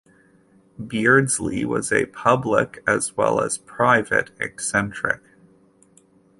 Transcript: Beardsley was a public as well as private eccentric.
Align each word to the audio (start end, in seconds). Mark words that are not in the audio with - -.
Beardsley 0.83 1.63
was 1.63 1.91
a 1.91 2.07
public 2.07 2.83
as 2.87 3.15
well 3.15 3.39
as 3.39 3.59
private 3.59 4.31
eccentric. 4.39 5.21